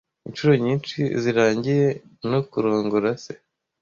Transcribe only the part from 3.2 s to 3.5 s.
se